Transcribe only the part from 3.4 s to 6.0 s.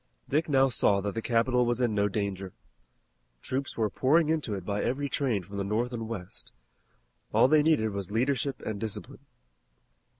Troops were pouring into it by every train from the north